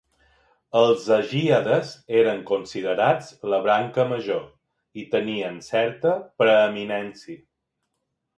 [0.77, 1.91] Els agíades
[2.21, 4.41] eren considerats la branca major
[5.03, 7.39] i tenien certa preeminència.